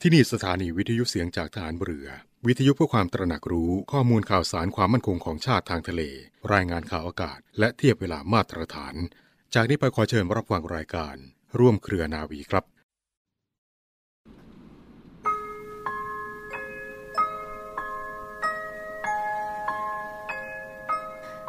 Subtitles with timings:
[0.00, 2.08] ที่นี่สถานีวิทยุเสียงจากฐานเรือ
[2.46, 6.02] วิทยุเพื่อความตระหนักรู้ข้อมูลข่าวสารความมั่นคงของชาติทางทะเล
[6.52, 8.94] รายงานข่าวอากาศ และเทียบเวลามาตรฐาน
[9.54, 11.16] จากนี้ไปขอเชิญรับฟังรายการ
[11.58, 12.64] ร่วมเครือนาวีครับ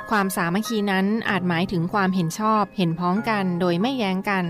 [0.10, 4.46] ความสามัคคีนั้นอาจหมายถึงความเห็นชอบ เห็นพ้องกันโดยไม่แย้งกัน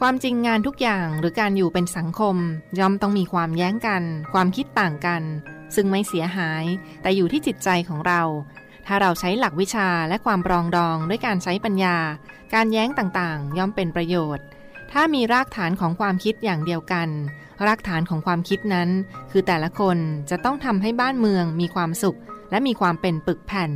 [0.00, 2.36] ความจริงงานทุกอย่างหรือการอยู่เป็นสังคม
[2.78, 5.22] ย่อมต้องมีความแย้งกัน ความคิดต่างกัน
[5.74, 6.64] ซึ่งไม่เสียหาย
[7.02, 8.22] แต่อยู่ที่จิตใจของเรา
[8.86, 11.96] ถ้าเราใช้หลักวิชาและความปรองดองด้วยการใช้ปัญญา
[12.54, 14.44] การแย้งต่างๆ ย่อมเป็นประโยชน์
[14.92, 17.08] ถ้ามีรากฐานของความคิดอย่างเดียวกัน
[17.66, 18.88] รากฐานของความคิดนั้น
[19.30, 19.98] คือแต่ละคน
[20.30, 22.18] จะต้องทำให้บ้านเมืองมีความสุข
[22.50, 23.70] และมีความเป็นปึกแผ่น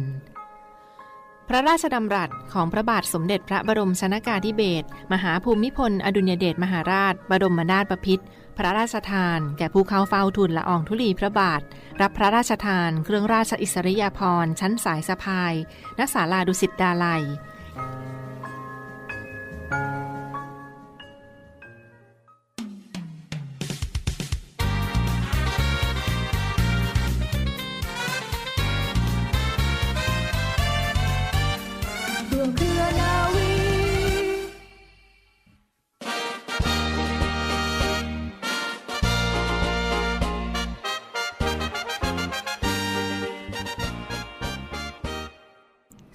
[1.52, 8.24] พระราชดำรัสของพระบาทสมเด็จพระบรมชนากาธิเบศรมหาภูมิพล อดุญเดชมหาราช บรมนาถบพิตร
[8.58, 11.60] พระราชทาน แก่ผู้เข้าเฝ้าทูลละอองธุลีพระบาท
[12.00, 15.54] รับพระราชทาน เครื่องราชอิสริยาภรณ์ชั้นสายสะพาย
[15.98, 20.09] ณศาลาดุสิตดาลัยร่ว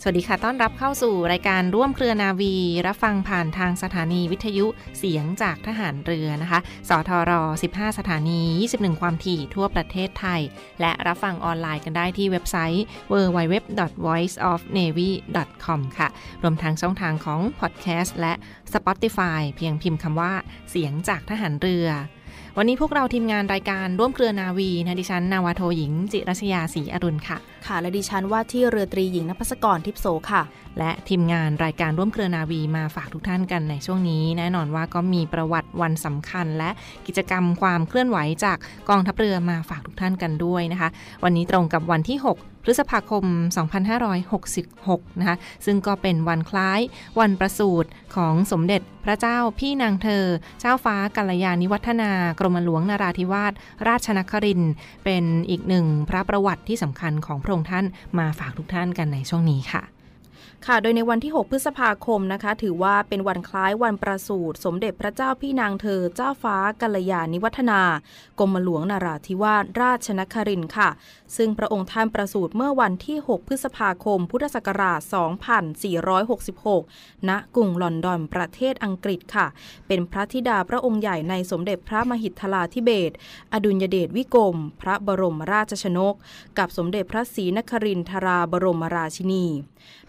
[0.08, 2.56] สวัสดีค่ะ ต้อนรับเข้าสู่รายการร่วมเครือนาวี
[2.88, 4.66] รับฟังผ่านทางสถานีวิทยุ
[4.98, 7.32] เสียงจากทหารเรือนะคะ สทร
[7.64, 8.42] 15 สถานี
[8.74, 10.42] 21 ความถี่ทั่วประเทศไทย
[10.82, 16.08] และรับฟังออนไลน์กันได้ที่เว็บไซต์ www.voiceofnavy.com ค่ะ
[16.44, 18.34] รวมทั้งช่องทางของพอดแคสต์และ
[18.74, 20.34] Spotify เพียงพิมพ์คำว่า
[20.70, 21.88] เสียงจากทหารเรือ
[22.58, 30.44] วันนี้พวกเราทีมงานรายการร่วมเครือนาวีนะดิฉันนาวาโทหญิง จิรัชยาศรีอรุณค่ะ ค่ะ และดิฉันว่าที่เรือตรีหญิงนภัสกรทิพโสค่ะ
[30.80, 36.70] และทีมงานรายการร่วมเครือนาวีมาฝากทุกท่านกันในช่วงนี้ แน่นอนว่าก็มีประวัติวันสำคัญ และ
[37.08, 38.58] กิจกรรมความเคลื่อนไหวจาก
[38.90, 40.90] กองทัพเรือมาฝากทุกท่านกันด้วยนะคะ
[41.24, 43.26] วันนี้ตรงกับวันที่ 6พฤษภาคม
[44.04, 46.80] 2566 นะคะ ซึ่งก็เป็นวันคล้าย
[47.20, 50.26] วันประสูติของสมเด็จพระเจ้าพี่นางเธอ
[50.60, 53.54] เจ้าฟ้ากัลยาณิวัฒนากรมหลวงนาราธิวาส
[53.88, 54.62] ราชนคริน
[55.06, 57.86] เป็นอีกหนึ่งพระประวัติที่สำคัญของพระองค์ท่าน
[58.20, 59.84] มาฝากทุกท่านกันในช่วงนี้ค่ะ
[60.66, 67.82] ค่ะ โดยในวันที่ 6 พฤษภาคมนะคะ ถือว่าเป็นวันคล้ายวันประสูติสมเด็จพระเจ้าพี่นางเธอ เจ้าฟ้ากัลยาณิวัฒนา
[68.40, 70.90] กรมหลวงนาราธิวาสราชนครินค่ะ
[71.38, 75.00] ซึ่งพระองค์ท่านประสูติเมื่อวันที่ 6 พฤษภาคม พุทธศักราช
[76.34, 79.48] 2466 ณ กรุงลอนดอน ประเทศอังกฤษค่ะ
[79.88, 83.12] เป็นพระธิดาพระองค์ใหญ่ในสมเด็จพระมหิทลาธิเบศ
[83.54, 86.16] อดุลยเดชวิกรม พระบรมราชชนก
[86.58, 89.46] กับสมเด็จพระศรีนครินทราบรมราชินี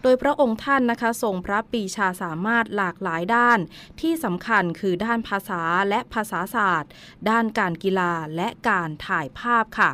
[0.01, 3.59] โดยพระองค์ท่านนะคะทรงพระปีชาสามารถหลากหลายด้าน
[4.01, 6.91] ที่สำคัญคือด้านภาษาและภาษาศาสตร์
[7.29, 9.91] ด้านการกีฬาและการถ่ายภาพค่ะ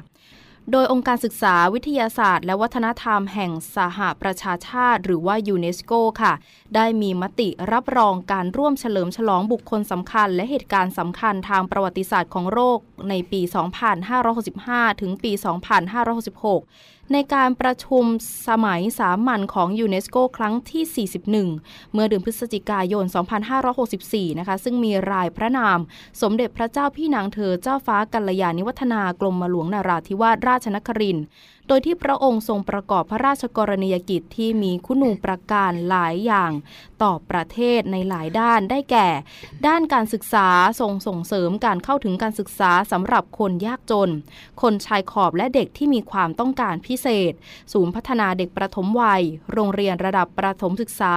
[0.71, 5.91] โดยองค์การศึกษาวิทยาศาสตร์ และวัฒนธรรมแห่งสหประชาชาติ หรือว่ายูเนสโก
[6.21, 6.33] ค่ะ
[6.75, 12.79] ได้มีมติรับรองการร่วมเฉลิมฉลองบุคคลสำคัญ และเหตุการณ์สำคัญทางประวัติศาสตร์ของโรค
[13.09, 13.41] ในปี
[14.21, 15.31] 2565 ถึงปี
[16.33, 18.03] 2566 ในการประชุม
[18.47, 23.05] สมัยสามัญของยูเนสโกครั้งที่ 41 เมื่อเดือนพฤศจิกายน
[23.71, 25.79] 2564 นะคะ ซึ่งมีรายพระนาม
[26.21, 31.25] สมเด็จพระเจ้าพี่นางเธอเจ้าฟ้ากัลยาณิวัฒนากรมหลวงนาราธิวาสราชนครินทร์
[31.67, 36.51] โดยที่พระองค์ทรงประกอบพระราชกรณียกิจที่มีคุณูปการหลายอย่าง
[37.03, 39.07] ต่อประเทศในหลายด้านได้แก่
[39.67, 40.47] ด้านการศึกษา
[40.79, 44.09] ทรงส่งเสริมการเข้าถึงการศึกษาสำหรับคนยากจน
[44.61, 47.33] คนชายขอบและเด็กที่มีความต้องการพิเศษ
[47.73, 51.15] ศูนย์พัฒนาเด็กประถมวัย โรงเรียนระดับประถมศึกษา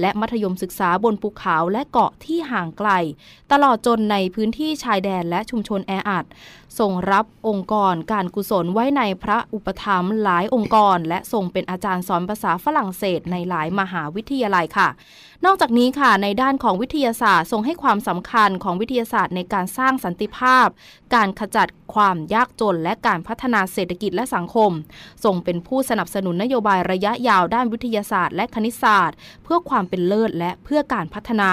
[0.00, 2.90] และมัธยมศึกษาบนภูเขาและเกาะที่ห่างไกล
[3.52, 6.24] ตลอดจนในพื้นที่ชายแดนและชุมชนแออัด
[6.78, 14.88] ทรงรับองค์กรการกุศลไว้ในพระอุปถัมภ์หลายองค์กร และทรงเป็นอาจารย์สอนภาษาฝรั่งเศสในหลายมหาวิทยาลัยค่ะ
[15.46, 20.66] นอกจากนี้ค่ะในด้านของวิทยาศาสตร์ทรงให้ความสำคัญของวิทยาศาสตร์ในการสร้างสันติภาพ
[21.14, 24.70] การขจัดความยากจน และการพัฒนาเศรษฐกิจและสังคม
[25.24, 31.52] ทรงเป็นผู้สนับสนุนนโยบายระยะยาวด้านวิทยาศาสตร์ และคณิตศาสตร์ เพื่อความเป็นเลิศและเพื่อการพัฒนา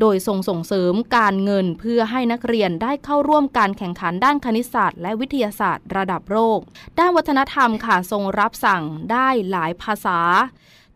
[0.00, 6.58] โดยทรงส่งเสริมการเงินเพื่อให้นักเรียนได้เข้าร่วมการแข่งขันด้านคณิตศาสตร์ และวิทยาศาสตร์ ระดับโลก
[6.98, 8.82] ด้านวัฒนธรรมค่ะทรงรับสั่ง
[9.12, 10.20] ได้หลายภาษา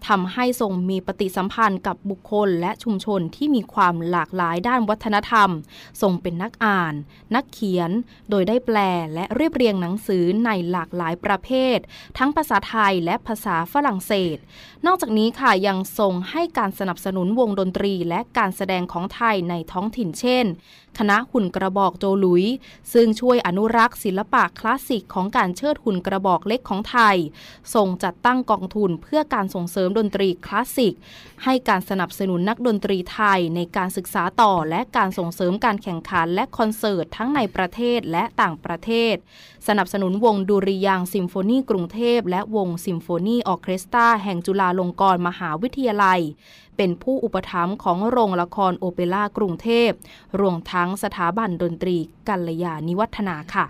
[0.06, 5.50] ทำให้ทรงมีปฏิสัมพันธ์กับบุคคลและชุมชนที่มีความหลากหลายด้านวัฒนธรรม
[6.02, 6.94] ทรงเป็นนักอ่าน
[7.34, 7.90] นักเขียน
[8.30, 8.78] โดยได้แปล
[9.14, 11.78] และเรียบเรียงหนังสือในหลากหลายประเภท
[12.18, 14.36] ทั้งภาษาไทยและภาษาฝรั่งเศส
[14.86, 20.44] นอกจากนี้ค่ะยังทรงให้การสนับสนุนวงดนตรีและการแสดงของไทยในท้องถิ่นเช่น
[20.98, 22.44] คณะหุ่นกระบอกโจหลุยส์
[22.92, 27.16] ซึ่งช่วยอนุรักษ์ศิลปะคลาสสิกของการเชิดหุ่นกระบอกเล็กของไทย
[27.75, 30.94] ทรงจัดตั้งกองทุนเพื่อการส่งเสริมดนตรีคลาสสิก
[31.44, 39.14] ให้การสนับสนุนนักดนตรีไทยในการศึกษาต่อและการส่งเสริมการแข่งขันและคอนเสิร์ตทั้งในประเทศและต่างประเทศ
[39.68, 46.20] สนับสนุนวงดุริยางค์ซิมโฟนีกรุงเทพและวงซิมโฟนีออเคสตราแห่งจุฬาลงกรณ์มหาวิทยาลัย
[46.78, 49.90] เป็นผู้อุปถัมภ์ของโรงละครโอเปร่ากรุงเทพ
[50.40, 51.96] รวมทั้งสถาบันดนตรี
[52.28, 53.66] กัลยาณิวัฒนาค่ะ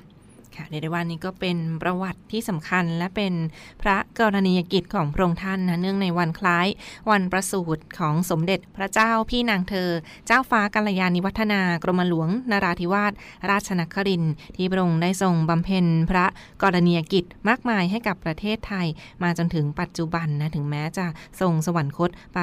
[0.59, 3.35] ค่ะเรียกได้ว่านี่ก็เป็นประวัติที่สำคัญและเป็น
[3.83, 6.67] พระกรณียกิจของพระองค์ท่านนะเนื่องในวันคล้าย
[7.11, 9.91] วันประสูติของสมเด็จพระเจ้าพี่นางเธอ
[10.27, 13.13] เจ้าฟ้ากัลยาณิวัฒนากรมหลวงนราธิวาส
[13.51, 16.27] ราชนครินทร์ที่พระองค์ได้ทรงบำเพ็ญพระ
[16.63, 18.87] กรณียกิจมากมายให้กับประเทศไทย
[19.23, 21.07] มาจนถึงปัจจุบันนะถึงแม้จะ
[21.41, 22.41] ทรงสวรรคตไป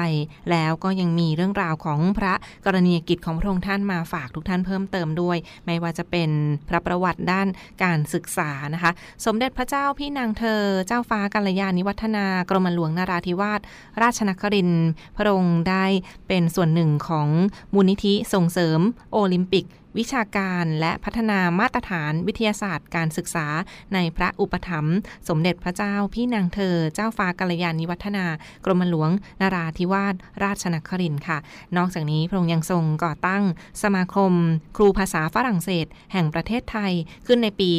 [0.50, 2.34] แล้วก็ยังมีเรื่องราวของพระ
[2.66, 5.36] กรณียกิจของพระองค์ท่านมาฝากทุกท่านเพิ่มเติมด้วย
[5.66, 6.30] ไม่ว่าจะเป็น
[6.68, 7.48] พระประวัติด้าน
[7.82, 8.90] การศึกษานะคะ
[9.24, 13.60] สมเด็จพระเจ้าพี่นางเธอ เจ้าฟ้ากัลยาณิวัฒนากรมหลวงนาราธิวาส
[14.02, 15.84] ราชนครินทร์พระองค์ได้
[16.28, 17.28] เป็นส่วนหนึ่งของ
[17.74, 18.80] มูลนิธิส่งเสริม
[19.12, 19.64] โอลิมปิก
[19.98, 23.46] วิชาการและพัฒนามาตรฐานวิทยาศาสตร์การศึกษา
[23.94, 24.96] ในพระอุปถัมภ์
[25.28, 28.26] สมเด็จพระเจ้าพี่นางเธอ เจ้าฟ้ากัลยาณิวัฒนา
[28.64, 29.10] กรมหลวง
[29.40, 31.38] นาราธิวาสราชนครินทร์ค่ะ
[31.76, 33.42] นอกจากนี้พระองค์ยังทรงก่อตั้ง
[33.82, 34.32] สมาคม
[34.76, 36.92] ครูภาษาฝรั่งเศส แห่งประเทศไทย
[37.26, 37.70] ขึ้นในปี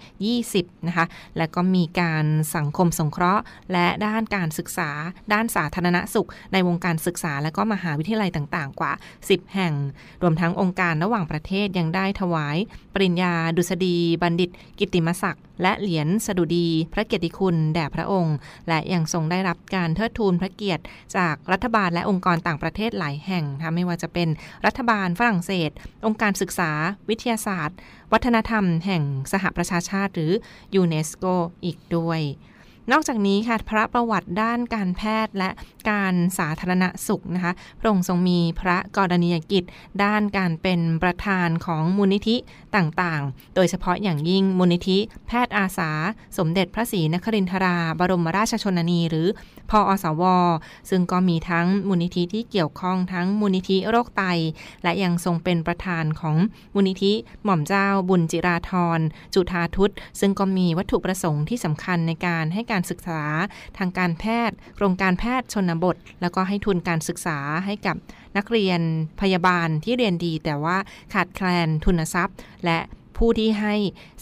[0.00, 1.06] 2520 นะคะ
[1.38, 3.42] และก็มีการสังคมสงเคราะห์
[3.72, 4.90] และด้านการศึกษา
[5.32, 8.92] ด้านสาธารณสุข ในวงการศึกษาและก็มหาวิทยาลัยต่าง ๆ กว่า
[9.22, 9.72] 10 แห่ง
[10.22, 12.56] รวมทั้งองค์การระหว่างประเทศยังได้ถวาย
[12.94, 18.36] ปริญญา ดุษฎี บัณฑิต กิตติมศักดิ์และเหรียญสดุดี พระเกียรติคุณแด่พระองค์
[18.68, 20.82] และยังทรงได้รับการเทิดทูนพระเกียรติ
[21.16, 24.28] จากรัฐบาลและองค์กรต่างประเทศหลายแห่งนะไม่ว่าจะเป็น
[24.66, 25.70] รัฐบาลฝรั่งเศส
[26.06, 26.70] องค์การศึกษา
[27.08, 27.76] วิทยาศาสตร์
[28.12, 29.02] วัฒนธรรม แห่ง
[29.32, 30.32] สหประชาชาติ หรือ
[30.74, 31.24] ยูเนสโก
[31.64, 32.20] อีกด้วย
[32.92, 35.50] นอกจากนี้ค่ะพระประวัติด้านการแพทย์และ
[35.90, 39.64] การสาธารณสุขนะคะพระองค์ทรงมีพระกรณียกิจ
[40.04, 42.36] ด้านการเป็นประธานของมูลนิธิ
[42.76, 44.98] ต่างๆ โดยเฉพาะอย่างยิ่งมูลนิธิ
[45.28, 45.90] แพทย์อาสา
[46.38, 49.26] สมเด็จพระศรีนครินทรา บรมราชชนนี หรือ
[49.70, 50.22] พออสว
[50.90, 54.22] ซึ่งก็มีทั้งมูลนิธิที่เกี่ยวข้องทั้งมูลนิธิโรคไต
[54.82, 56.36] และยังทรงเป็นประธานของ
[56.74, 57.12] มูลนิธิ
[57.44, 59.00] หม่อมเจ้าบุญจิราธร
[59.34, 59.90] จุธาทุต
[60.20, 63.22] ซึ่งก็มีวัตถุประสงค์ที่สำคัญในการให้การการศึกษา
[63.78, 67.96] ทางการแพทย์ โครงการแพทย์ชนบท แล้วก็ให้ทุนการศึกษาให้กับ
[68.36, 68.80] นักเรียน
[69.20, 70.76] พยาบาลที่เรียนดี แต่ว่า
[71.14, 72.78] ขาดแคลนทุนทรัพย์ และ
[73.18, 73.74] ผู้ที่ให้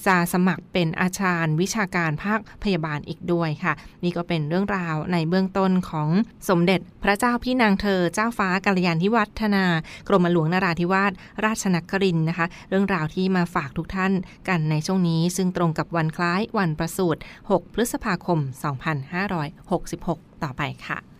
[0.05, 3.73] สาสมัครเป็นอาจารย์วิชาการภาคพยาบาลอีกด้วยค่ะ
[4.05, 6.09] นี่ก็เป็นเรื่องราวในเบื้องต้นของ
[6.49, 9.65] สมเด็จพระเจ้าพี่นางเธอเจ้าฟ้ากัลยาณิวัฒนา
[10.09, 11.13] กรมหลวงนาราธิวาส
[11.45, 14.13] ราชนครินนะคะ เรื่องราวที่มาฝากทุกท่าน
[14.49, 17.21] กันในช่วงนี้ ซึ่งตรงกับวันคล้ายวันประสูติ
[17.51, 18.39] 6 พฤษภาคม
[19.61, 21.16] 2566 ต่อไปค่ะ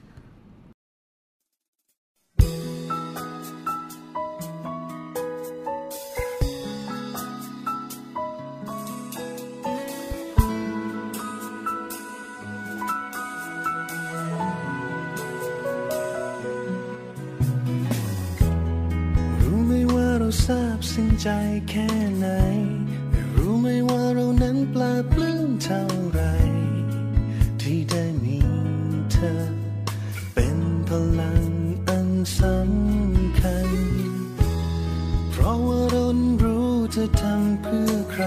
[21.29, 21.35] ใจ
[21.71, 22.27] แค่ไหน
[23.37, 26.21] รู้ไหมว่าเรานั้นปลาปลื้มเท่าไร
[27.61, 28.39] ที่ได้มี
[29.13, 29.33] เธอ
[30.35, 30.91] เป็นพ
[31.21, 31.45] ลัง
[31.89, 33.69] อันสำคัญ
[35.31, 38.25] เพราะว่าเรานั้นรู้จะทำเพื่อใคร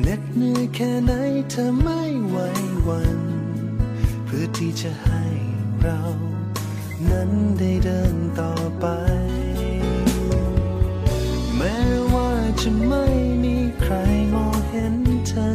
[0.00, 1.12] เหน็ดเหนื่อยแค่ไหน
[1.50, 2.38] เธอไม่ไหว
[2.88, 3.20] วัน
[4.24, 5.24] เพื่อที่จะให้
[5.80, 6.00] เรา
[7.10, 8.86] นั้นได้เดินต่อไป
[11.64, 11.82] แม้
[12.14, 13.04] ว่าจะไม่
[13.44, 13.94] มีใคร
[14.34, 14.96] มองเห็น
[15.28, 15.52] เธอ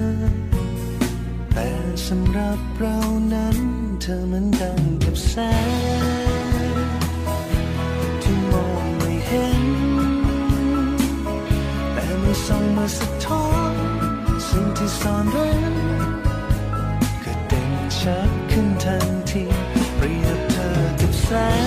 [1.51, 1.69] แต่
[2.07, 2.99] สำหรับเรา
[3.33, 3.57] นั้น
[4.01, 5.33] เธอเหมือนดังกับแส
[6.73, 6.75] ง
[8.21, 9.65] ที่มองไม่เห็น
[11.93, 13.75] แต่มันส่องมาสะท้อน
[14.47, 15.75] สิ่งที่ซ่อนเร้น
[17.23, 19.43] ก็เด่นชัดขึ้นทันที
[19.95, 21.29] เปรียบเธอกับแส
[21.65, 21.66] ง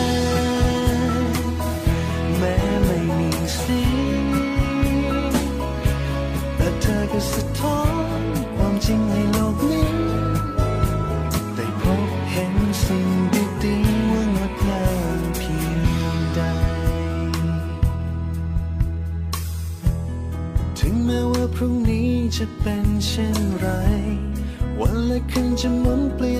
[23.07, 23.66] เช่นไร
[24.78, 26.39] วันและคืนจะหมุนเปลี่ย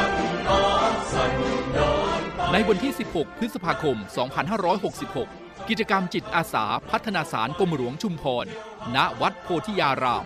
[2.53, 3.97] ในวันที่ 16 พฤษภาคม
[4.81, 8.45] 2566 กิจกรรมจิตอาสาพัฒนาสารกรมหลวงชุมพร
[8.95, 10.25] ณ วัดโพธิยาราม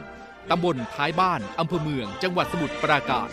[0.49, 3.27] ตำบลท้ายบ้าน อำเภอเมือง จังหวัดสมุทรปราการ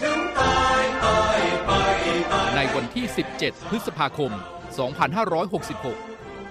[2.55, 3.05] ในวันที่
[3.39, 4.33] 17 พฤษภาคม
[5.09, 6.12] 2566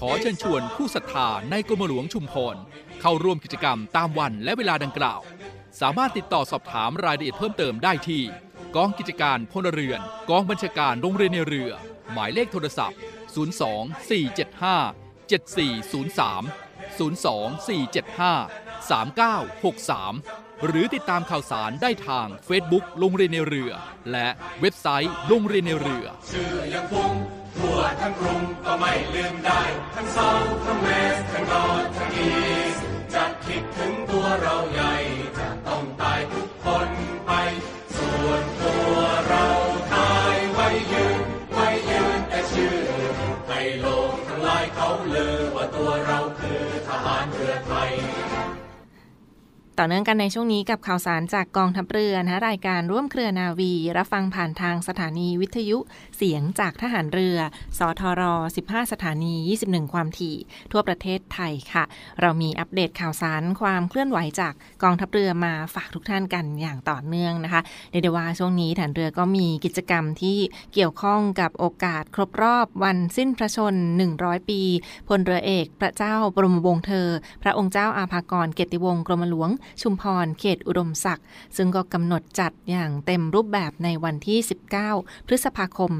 [0.00, 2.56] ขอเชิญชวนผู้ศรัทธาในกรมหลวงชุมพร
[3.00, 5.20] เข้าร่วมกิจกรรมตามวันและเวลาดังกล่าว
[5.80, 8.22] สามารถติดต่อสอบถามรายละเอียดเพิ่มเติมได้ที่
[8.76, 10.00] กองกิจการพลเรือน
[10.30, 11.70] กองบัญชาการโรงเรียนในเรือ
[12.12, 12.98] หมายเลขโทรศัพท์
[13.58, 16.42] 02 475 7403
[16.98, 23.72] 02 475 3963 หรือติดตามข่าวสารได้ทาง Facebook โรงเรียนในเรือ
[24.12, 24.28] และ
[24.60, 26.06] เว็บไซต์โรงเรียนในเรือ
[27.56, 29.62] ทั่วทั้งกรุงก็ไม่ลืมได้
[29.94, 30.30] ทั้งเซา
[30.64, 32.30] ทั้งเวสทั้งนอทั้งอี
[32.72, 32.74] ส
[33.14, 34.94] จะคิดถึงตัวเราใหญ่
[35.38, 35.77] จะต้อง
[49.80, 55.78] ต่อเนื่องกันในช่วงนี้กับข่าวสารจากกองทัพเรือนะรายการร่วมเครือนาวี รับฟังผ่านทางสถานีวิทยุ
[56.16, 57.38] เสียงจากทหารเรือ
[57.78, 58.22] สทร
[58.56, 59.34] 15 สถานี
[59.66, 60.36] 21 ความถี่
[60.72, 61.84] ทั่วประเทศไทยค่ะ
[62.20, 70.38] เรามีอัปเดตข่าวสารความเคลื่อนไหวจากกองทัพเรือมาฝากทุกท่านกันอย่างต่อเนื่องนะคะเรียกได้ว่าช่วงนี้ฐานเรือก็มีกิจกรรมที่
[70.74, 73.74] เกี่ยวข้องกับโอกาสครบรอบวันสิ้นพระชน
[74.12, 74.60] 100 ปี
[75.08, 77.08] พลเรือเอก พระเจ้าบรมวงศ์เธอ
[77.42, 79.50] พระองค์เจ้าอาภากรเกติวงศ์กรมหลวง
[79.82, 84.38] ชุมพรเขตอุดมศักดิ์ซึ่งก็กำหนดจัดอย่างเต็มรูปแบบในวันที่
[84.84, 85.92] 19 พฤษภาคม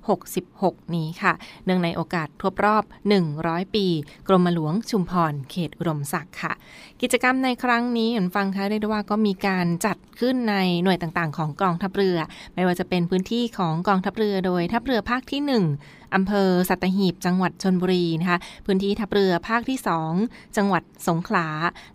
[0.00, 1.32] 2566 นี้ค่ะ
[1.64, 2.84] เนื่องในโอกาสทบรอบ
[3.28, 3.86] 100 ปี
[4.28, 6.52] กรมหลวงชุมพรเขตอุดมศักดิ์ค่ะ
[7.00, 12.18] กิจกรรมในครั้งนี้เห็นฟังคะเรียกได้ว่าก็มีการจัดขึ้นในหน่วยต่างๆ ของกองทัพเรือ
[12.54, 19.78] ไม่ว่าจะเป็นพื้นที่ของกองทัพเรือโดยทัพเรือภาคที่ 1 อำเภอสัตหีบ จังหวัดชนบุรีนะคะ พื้นที่ทัพเรือภาคที่
[20.16, 21.48] 2 จังหวัดสงขลา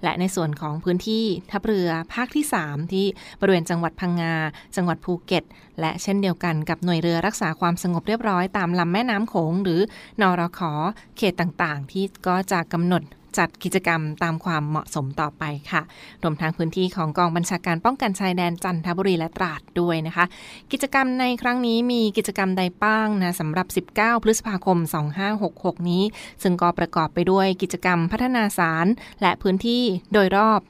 [0.03, 3.05] และในส่วนของพื้นที่ทัพเรือภาคที่ 3 ที่
[3.39, 4.33] บริเวณจังหวัดพังงา
[4.75, 5.43] จังหวัดภูเก็ต
[5.79, 9.81] และเช่นเดียวกันกับหน่วยเรือรักษาความสงบเรียบร้อยตามลำแม่น้ำโขงหรือ
[10.21, 10.71] นอรขอ
[11.17, 13.03] เขตต่างๆ ที่ก็จะกำหนด
[13.37, 15.81] จัดกิจกรรมตามความเหมาะสมต่อไปค่ะ
[16.23, 20.25] รวมทั้งพื้นที่ของกองบัญชาการป้องกันชายแดนจันทบุรีและตราดด้วยนะคะ
[20.71, 24.77] กิจกรรมในครั้งนี้มีกิจกรรมใดบ้างนะสำหรับ 19 พฤษภาคม
[25.33, 26.03] 2566 นี้
[26.43, 28.85] ซึ่งก็ประกอบไปด้วยกิจกรรมพัฒนาสาร
[29.21, 30.61] และพื้นที่โดยรอบ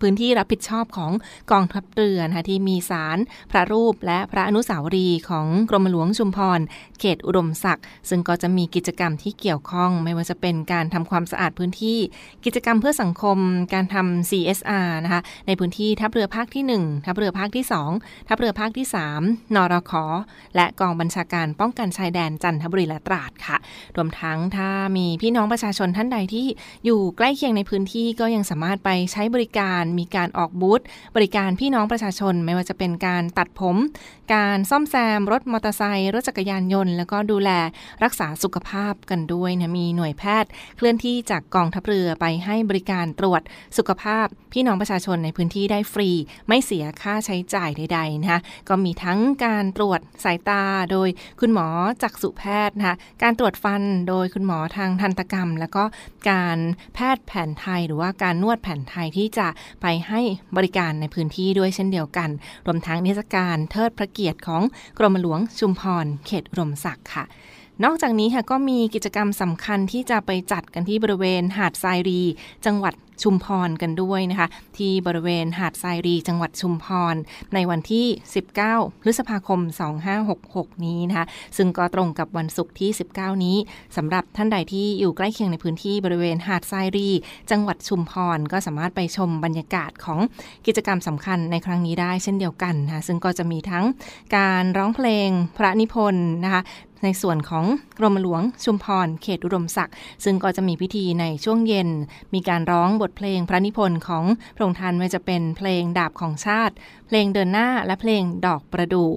[0.00, 1.12] พื้นที่รับผิดชอบของ
[1.50, 3.18] กองทัพเรือนะคะที่มีสาร
[3.50, 6.60] พระรูปและพระอนุสาวรีย์ของกรมหลวงชุมพร
[7.00, 11.98] เขตอุดมศักดิ์ซึ่งก็จะมีกิจกรรมที่เกี่ยวข้อง ไม่ว่าจะเป็นการทำความสะอาดพื้นที่
[12.44, 13.38] กิจกรรมเพื่อสังคม
[13.74, 17.64] การทำ CSR นะคะในพื้นที่ทัพเรือภาคที่ 1 ทัพเรือภาคที่
[17.96, 18.86] 2 ทัพเรือภาคที่
[19.20, 19.92] 3 นรค
[20.56, 23.56] และกองบัญชาการป้องกันชายแดนจันทบุรีและตราดค่ะ
[23.96, 26.46] รวมทั้งถ้ามีพี่น้องประชาชนท่านใดที่
[26.84, 30.80] อยู่ใกล้เคียงในพื้นที่ก็ยังสามารถไปใช้บริการมีการออกบูธ
[31.16, 33.76] บริการพี่น้องประชาชน ไม่ว่าจะเป็นการตัดผม
[34.34, 37.50] การซ่อมแซม รถมอเตอร์ไซค์รถจักรยานยนต์ แล้วก็ดูแล
[38.04, 43.42] รักษาสุขภาพกันด้วยนะมีหน่วยแพทย์ เคลื่อนที่จากกองทัพเรือไปให้บริการตรวจ
[43.78, 46.10] สุขภาพพี่น้องประชาชนในพื้นที่ได้ฟรี
[46.48, 51.08] ไม่เสียค่าใช้จ่ายใดๆนะคะก็มีทั้งการตรวจสายตาโดย
[51.40, 51.68] คุณหมอ
[52.02, 55.84] จักษุแพทย์นะคะการตรวจฟันโดยคุณหมอทางทันตกรรม แล้วก็
[56.30, 56.58] การ
[56.94, 59.46] แพทย์แผนไทยหรือว่าการนวดแผนไทยที่จะ
[59.82, 60.20] ไปให้
[60.56, 62.30] บริการในพื้นที่ด้วยเช่นเดียวกัน
[62.66, 64.62] รวมทั้งนิทรรศการเทิดพระเกียรติของ
[64.98, 67.24] กรมหลวงชุมพร เขตรมศักดิ์ค่ะ
[67.84, 72.22] นอกจากนี้ค่ะก็มีกิจกรรมสำคัญที่จะไปจัดกันที่บริเวณหาดทรายรี
[72.66, 77.14] จังหวัด ชุมพรกันด้วยนะคะ ที่บริเวณหาดทรายรีจังหวัดชุมพร
[77.54, 78.06] ในวันที่
[78.54, 79.60] 19 พฤษภาคม
[80.22, 81.26] 2566 นี้นะคะ
[81.56, 83.56] ซึ่งก็ตรงกับวันศุกร์ที่ 19 นี้
[83.96, 87.08] สำหรับท่านใดที่อยู่ใกล้เคียงในพื้นที่บริเวณหาดทรายรี
[87.50, 90.18] จังหวัดชุมพร ก็สามารถไปชมบรรยากาศของ
[90.66, 93.84] กิจกรรมสำคัญในครั้งนี้ได้เช่นเดียวกันนะคะซึ่งก็จะมีทั้ง
[94.36, 96.62] การร้องเพลงพระนิพนธ์นะคะ
[97.02, 97.64] ในส่วนของ
[97.98, 101.88] กรมหลวงชุมพร เขตอุดมศักดิ์ซึ่งก็จะมีพิธีในช่วงเย็น
[102.34, 106.74] มีการร้องบทเพลงพระนิพนธ์ของพระองค์ท่านไม่จะเป็นเพลงดาบของชาติ
[107.06, 109.12] เพลงเดินหน้าและเพลงดอกประดู่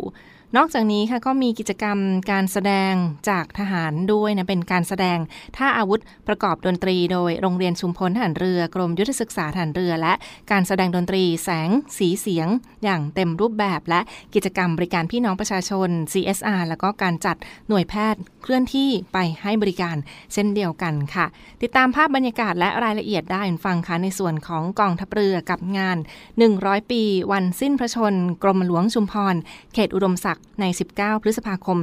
[0.57, 1.97] นอกจากนี้ค่ะก็มีกิจกรรม
[2.31, 2.93] การแสดง
[3.29, 5.17] จากทหารด้วยนะเป็นการแสดง
[5.57, 10.13] ท่าอาวุธประกอบดนตรี โดยโรงเรียนชุมพลทหารเรือกรมยุทธศึกษาทหารเรือ และ
[10.51, 12.47] การแสดงดนตรีแสงสีเสียง
[12.83, 14.01] อย่างเต็มรูปแบบและ
[14.33, 17.37] กิจกรรมบริการพี่น้องประชาชน CSR แล้วก็การจัด
[17.67, 19.95] หน่วยแพทย์เคลื่อนที่ไปให้บริการ
[20.33, 21.25] เช่นเดียวกันค่ะ
[21.61, 25.97] ติดตามภาพบรรยากาศและรายละเอียดได้ฟังค่ะในส่วนของกองทัพเรือกับงาน
[26.43, 29.35] 100 ปี วันสิ้นพระชน กรมหลวงชุมพร
[29.73, 31.77] เขตอุดมศักดิ์ใน 19 พฤษภาคม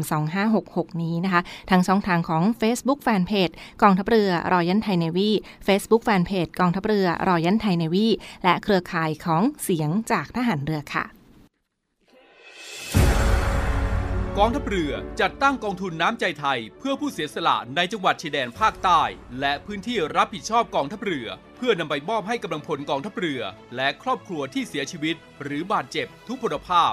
[0.49, 5.31] 2566 นี้นะคะ ทางช่องทางของ Facebook Fanpage กองทัพเรือรอยันไทยเนวี
[5.67, 8.07] Facebook Fanpage กองทัพเรือรอยันไทยเนวี
[8.45, 11.07] และเครือข่ายของเสียงจากทหารเรือค่ะ
[14.39, 19.03] กองทัพเรือจัดตั้งกองทุนน้ำใจไทย เพื่อผู้เสียสละในจังหวัดชายแดนภาคใต้
[19.41, 23.41] และพื้นที่รับผิดชอบกองทัพเรือเพื่อนำไปมอบให้กำลังพลกองทัพเรือ
[23.77, 26.93] และครอบครัวที่เสียชีวิต หรือบาดเจ็บทุกพลภาพ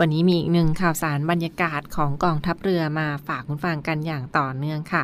[0.00, 5.02] วันนี้มีอีกหนึ่งข่าวสารบรรยากาศของกองทัพเรือมาฝากคุณฟังกันอย่างต่อเนื่องค่ะ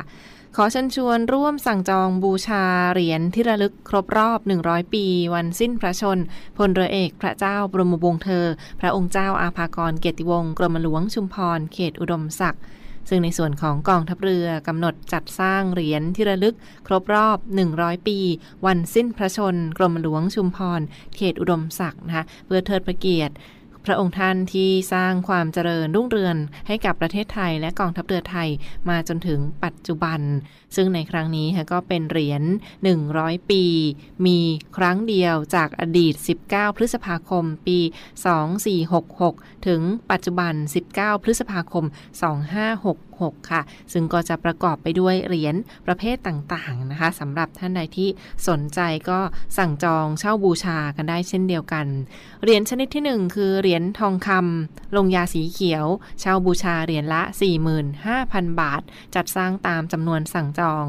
[0.55, 6.19] ขอเชิญชวนร่วมสั่งจองบูชาเหรียญที่ระลึกครบรอบ 100 ปี วันสิ้นพระชน
[6.57, 8.45] พลเรือเอกพระเจ้าบรมวงศ์เธอ
[8.79, 12.63] พระองค์เจ้าอาภากรเกียรติวงศ์กรมหลวงชุมพรเขตอุดมศักดิ์
[13.09, 16.55] ซึ่งในส่วนของกองทัพเรือกำหนดจัดสร้างเหรียญที่ระลึก
[16.87, 17.37] ครบรอบ
[17.73, 18.17] 100 ปี
[18.65, 20.81] วันสิ้นพระชน กรมหลวงชุมพร
[21.15, 23.33] เขตอุดมศักดิ์นะคะเพื่อเทิดพระเกียรติ
[23.85, 26.35] พระองค์ท่านที่สร้างความเจริญรุ่งเรือง
[26.67, 28.49] ให้กับประเทศไทยและกองทัพเรือไทย
[28.89, 30.19] มาจนถึงปัจจุบัน
[30.75, 32.43] ซึ่งในครั้งนี้ก็เป็นเหรียญ
[32.95, 33.63] 100 ปี
[34.25, 34.39] มี
[34.77, 36.13] ครั้งเดียวจากอดีต
[36.47, 37.79] 19 พฤษภาคม ปี
[38.93, 40.53] 2466 ถึงปัจจุบัน
[40.91, 41.85] 19 พฤษภาคม
[42.51, 43.61] 2566 6 ค่ะ
[43.93, 48.09] ซึ่งก็จะประกอบไปด้วยเหรียญประเภทต่างๆนะคะสำหรับท่านใดที่
[48.47, 49.19] สนใจก็
[49.57, 51.87] สั่งจองเช่าบูชากันได้เช่นเดียวกัน
[52.43, 55.85] เหรียญชนิดที่ 1 คือเหรียญทองคำลงยาสีเขียว
[56.19, 57.21] เช่าบูชาเหรียญละ
[57.91, 58.81] 45,000 บาท
[59.15, 60.85] จัดสร้างตามจำนวนสั่งจอง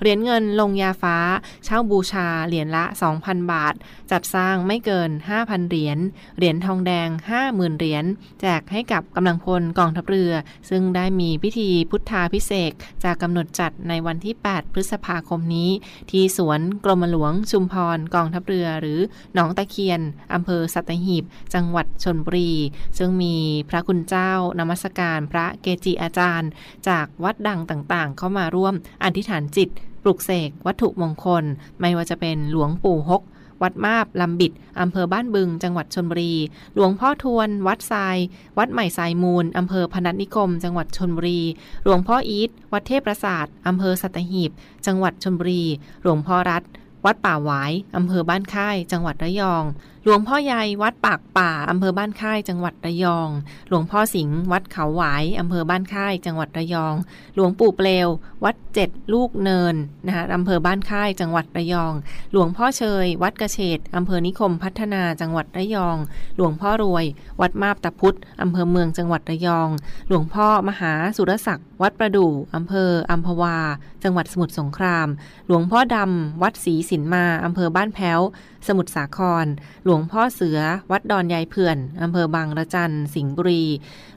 [0.00, 1.16] เหรียญเงินลงยาฟ้า
[1.64, 2.84] เช่าบูชาเหรียญละ
[3.18, 3.74] 2,000 บาท
[4.10, 5.98] จัดสร้างไม่เกิน 5,000 เหรียญ
[6.36, 7.08] เหรียญทองแดง
[7.42, 8.04] 50,000 เหรียญ
[8.40, 10.32] แจกให้กับกำลังพลกองทัพเรือ
[10.70, 12.72] ซึ่งได้มีพิธีพุทธาพิเศษ
[13.04, 15.70] จากกำหนดจัดในวันที่ 8 พฤษภาคมนี้
[16.10, 18.98] ที่สวนกรมหลวงชุมพรกองทัพเรือหรือ
[19.34, 20.00] หนองตะเคียน
[20.34, 22.52] อำเภอสัตหีบ จังหวัดชนบุรี
[22.98, 23.36] ซึ่งมี
[23.68, 26.50] พระคุณเจ้านมัสการพระเกจิอาจารย์
[26.88, 29.68] จากวัดดังต่างๆ เข้ามาร่วมอธิษฐานจิต
[30.04, 31.44] ปลุกเสกวัตถุมงคล
[31.80, 33.22] ไม่ว่าจะเป็นหลวงปู่ฮก
[33.62, 36.34] วัดมาบลำบิดอำเภอบ้านบึง จังหวัดชนบุรี
[36.74, 38.16] หลวงพ่อทวน วัดทราย
[38.58, 41.40] วัดใหม่ทรายมูลอำเภอพนัสนิคม จังหวัดชนบุรี
[41.84, 44.50] หลวงพ่ออีทวัดเทพประสาทอำเภอสัตหีบ
[44.86, 45.64] จังหวัดชนบุรี
[46.02, 46.62] หลวงพ่อรัฐ
[47.04, 49.64] วัดป่าหวายอำเภอบ้านค่าย จังหวัดระยอง
[50.06, 53.28] หลวงพ่อใหญ่วัดปากป่าอำเภอบ้านค่ายจังหวัดระยอง
[53.68, 56.94] หลวงพ่อสิงห์วัดเขาหวายอำเภอบ้านค่ายจังหวัดระยอง
[57.34, 58.08] หลวงปู่เปลว
[58.44, 59.74] วัดเจ็ดลูกเนิน
[60.06, 61.92] นะคะอำเภอบ้านค่ายจังหวัดระยอง
[62.32, 65.96] หลวงพ่อเชย วัดกระเฉดอำเภอนิคมพัฒนาจังหวัดระยอง
[66.36, 67.04] หลวงพ่อรวย
[67.40, 69.68] วัดมาบตะพุธอำเภอเมืองจังหวัดระยอง
[70.08, 73.58] หลวงพ่อมหาสุรศักดิ์วัดประดู่อำเภออัมพวา
[74.04, 75.08] จังหวัดสมุทรสงคราม
[75.46, 78.20] หลวงพ่อดำวัดศรีสินมาอำเภอบ้านแพ้ว
[78.68, 79.46] สมุทรสาคร
[79.84, 80.58] หลวหลวงพ่อเสือ
[80.90, 83.64] วัดดอนยายเพื่อนอำเภอบางระจันสิงห์บุรี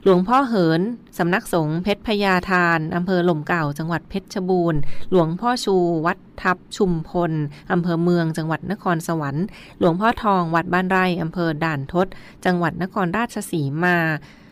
[0.04, 0.80] หลวงพ่อเหิน
[1.18, 7.32] สำนักสงฆ์เพชรพญาทานอำเภอหล่มเก่าจังหวัดเพชรบูรณ์ หลวงพ่อชู วัดทับชุมพล
[7.72, 9.46] อำเภอเมืองจังหวัดนครสวรรค์
[9.78, 12.06] หลวงพ่อทองวัดบ้านไร่อำเภอด่านทศ
[12.44, 13.96] จังหวัดนครราชสีมา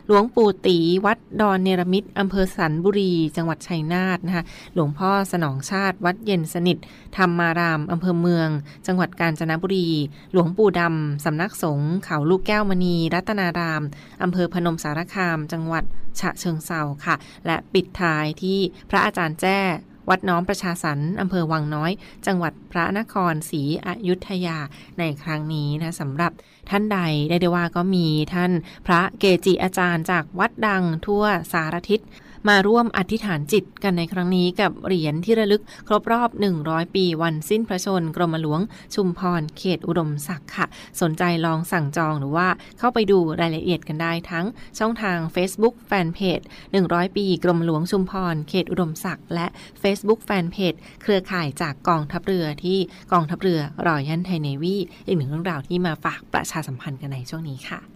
[0.09, 6.79] หลวงปู่ตีวัดดอนเนรมิตอำเภอสันบุรี จังหวัดชัยนาทนะคะหลวงพ่อสนองชาติ วัดเย็นสนิท
[7.17, 8.49] ธรรมารามอำเภอเมือง
[8.87, 9.89] จังหวัดกาญจนบุรี
[10.33, 13.83] หลวงปู่ดำสำนักสงฆ์เขาลูกแก้วมณี รัตนาราม
[14.23, 15.85] อำเภอพนมสารคาม จังหวัด
[16.21, 17.17] ฉะเชิงเซาค่ะ
[17.47, 18.59] และปิดท้ายที่
[18.91, 19.61] พระอาจารย์แจ้
[20.11, 21.91] วัดน้อมประชาสรรค์อำเภอวังน้อย
[22.27, 24.59] จังหวัดพระนครศรีอยุธยา
[24.99, 26.33] ในครั้งนี้นะสำหรับ
[26.71, 28.53] ท่านใดได้ได้ว่าก็มีท่าน
[28.87, 32.01] พระเกจิอาจารย์จากวัดดังทั่วสารทิศ
[32.49, 36.31] มาร่วมอธิษฐานจิตกันในครั้งนี้กับเหรียญที่ระลึกครบรอบ
[36.63, 38.61] 100 ปีวันสิ้นพระชน กรมหลวง
[38.95, 40.67] ชุมพร เขตอุดมศักดิ์ค่ะ
[41.01, 44.47] สนใจลองสั่งจองหรือว่าเข้าไปดูรายละเอียดกันได้ทั้ง
[44.79, 46.45] ช่องทาง Facebook Fanpage
[46.81, 49.47] 100 ปี กรมหลวงชุมพร เขตอุดมศักดิ์และ
[49.83, 52.79] Facebook Fanpage เครือข่ายจากกองทัพเรือที่
[53.13, 57.96] กองทัพเรือรอยันไทยเนวีอีกหนึ่งเรื่องราวที่มาฝากประชาสัมพันธ์กันในช่วงนี้ค่ะ